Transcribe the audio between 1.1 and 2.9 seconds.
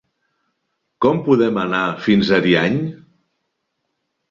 podem anar fins a Ariany?